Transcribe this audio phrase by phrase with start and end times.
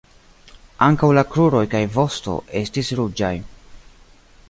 [0.85, 3.35] Ankaŭ la kruroj kaj vosto estis ruĝaj.